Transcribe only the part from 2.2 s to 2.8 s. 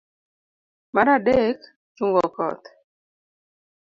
koth